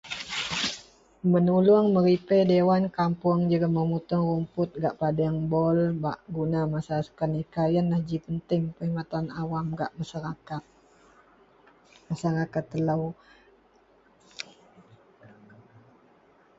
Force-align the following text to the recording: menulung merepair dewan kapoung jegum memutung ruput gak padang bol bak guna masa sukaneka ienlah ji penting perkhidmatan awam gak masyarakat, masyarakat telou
menulung 1.31 1.85
merepair 1.95 2.43
dewan 2.53 2.83
kapoung 2.97 3.41
jegum 3.49 3.73
memutung 3.77 4.23
ruput 4.31 4.69
gak 4.83 4.97
padang 5.01 5.35
bol 5.51 5.79
bak 6.03 6.17
guna 6.35 6.61
masa 6.73 6.95
sukaneka 7.07 7.63
ienlah 7.73 8.01
ji 8.07 8.17
penting 8.27 8.61
perkhidmatan 8.75 9.25
awam 9.41 9.65
gak 9.79 9.95
masyarakat, 9.99 10.63
masyarakat 12.09 12.63
telou 12.71 13.03